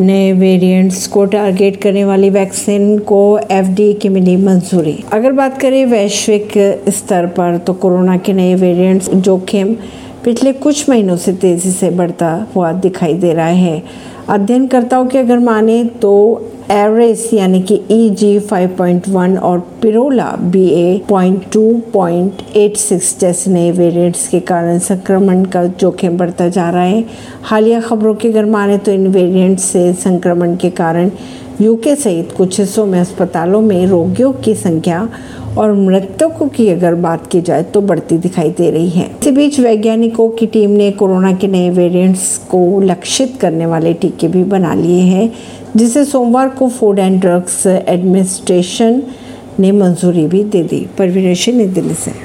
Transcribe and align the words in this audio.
नए 0.00 0.32
वेरिएंट्स 0.32 1.06
को 1.06 1.24
टारगेट 1.24 1.76
करने 1.82 2.04
वाली 2.04 2.30
वैक्सीन 2.30 2.98
को 2.98 3.38
एफडीए 3.50 3.92
की 3.92 4.08
मिली 4.08 4.36
मंजूरी। 4.36 4.98
अगर 5.12 5.32
बात 5.32 5.60
करें 5.60 5.84
वैश्विक 5.86 6.52
स्तर 6.88 7.26
पर 7.36 7.58
तो 7.58 7.72
कोरोना 7.74 8.16
के 8.16 8.32
नए 8.32 8.54
वेरिएंट्स 8.54 9.10
जोखिम 9.10 9.74
पिछले 10.24 10.52
कुछ 10.52 10.88
महीनों 10.88 11.16
से 11.16 11.32
तेज़ी 11.32 11.70
से 11.70 11.90
बढ़ता 11.90 12.46
हुआ 12.56 12.72
दिखाई 12.72 13.14
दे 13.14 13.32
रहा 13.32 13.46
है। 13.46 13.82
अध्ययनकर्ताओं 14.28 15.06
की 15.06 15.18
अगर 15.18 15.38
माने 15.38 15.84
तो 16.02 16.12
एवरेस 16.70 17.30
यानी 17.34 17.60
कि 17.62 17.80
E 17.90 18.10
G 18.10 18.38
five 18.38 18.74
point 18.78 19.08
one 19.08 19.36
और 19.38 19.58
Pirola 19.82 20.26
B 20.40 20.64
A 20.70 21.00
point 21.08 21.44
two 21.52 21.62
point 21.92 22.42
eight 22.56 22.76
six 22.76 23.18
जैसे 23.20 23.50
नए 23.50 23.70
वेरिएंट्स 23.70 24.28
के 24.28 24.40
कारण 24.40 24.78
संक्रमण 24.78 25.44
का 25.44 25.64
जोखिम 25.64 26.18
बढ़ता 26.18 26.48
जा 26.48 26.68
रहा 26.70 26.82
है। 26.82 27.04
हालिया 27.42 27.80
खबरों 27.80 28.14
की 28.14 28.28
अगर 28.28 28.44
माने 28.44 28.78
तो 28.78 28.92
इन 28.92 29.06
वेरिएंट्स 29.06 29.64
से 29.64 29.92
संक्रमण 29.92 30.56
के 30.56 30.70
कारण 30.70 31.10
यूके 31.60 31.96
सहित 31.96 32.32
कुछ 32.32 32.60
हिस्सों 32.60 32.86
में 32.86 33.00
अस्पतालों 33.00 33.60
में 33.60 33.86
रोगियों 33.86 34.32
की 34.32 34.54
संख्या 34.54 35.08
और 35.58 35.72
मृतकों 35.72 36.48
की 36.48 36.68
अगर 36.68 36.94
बात 36.94 37.26
की 37.26 37.40
जाए 37.40 37.62
तो 37.62 37.80
बढ़ती 37.80 38.18
दिखाई 38.18 38.50
दे 38.50 38.70
रही 38.70 38.90
है। 38.90 39.06
इसी 39.20 39.30
बीच 39.30 39.58
वैज्ञानिकों 39.60 40.28
की 40.28 40.46
टीम 40.46 40.70
ने 40.70 40.90
कोरोना 40.90 41.32
के 41.32 41.46
नए 41.46 41.70
वेरिएंट्स 41.70 42.36
को 42.38 42.80
लक्षित 42.80 43.36
करने 43.40 43.66
वाले 43.66 43.92
टीके 43.94 44.28
भी 44.28 44.44
बना 44.44 44.74
लिए 44.74 45.00
हैं, 45.00 45.32
जिसे 45.76 46.04
सोमवार 46.04 46.48
को 46.48 46.68
फ़ूड 46.68 46.98
एंड 46.98 47.20
ड्रग्स 47.20 47.66
एडमिनिस्ट्रेशन 47.66 49.02
ने 49.58 49.72
मंजूरी 49.72 50.26
भी 50.26 50.44
दे 50.44 50.62
दी। 50.62 50.86
परवीन 50.98 51.34
नई 51.48 51.66
दिल्ली 51.66 51.94
से 51.94 52.12